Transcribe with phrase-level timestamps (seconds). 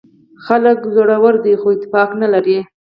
[0.45, 2.57] خلک زړور دي خو اتفاق نه لري.